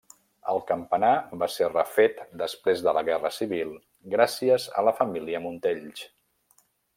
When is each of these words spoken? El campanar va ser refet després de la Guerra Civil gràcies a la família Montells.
El 0.51 0.59
campanar 0.69 1.09
va 1.43 1.49
ser 1.55 1.67
refet 1.73 2.23
després 2.43 2.81
de 2.87 2.95
la 2.99 3.03
Guerra 3.11 3.31
Civil 3.37 3.77
gràcies 4.15 4.67
a 4.83 4.87
la 4.89 4.95
família 5.03 5.43
Montells. 5.45 6.05